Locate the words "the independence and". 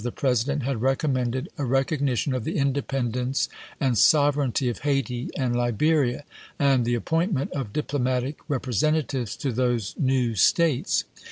2.43-3.99